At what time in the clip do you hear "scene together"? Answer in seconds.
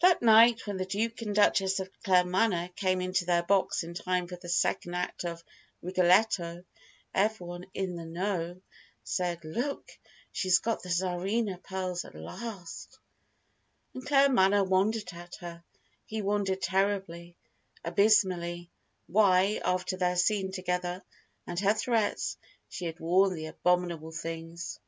20.14-21.02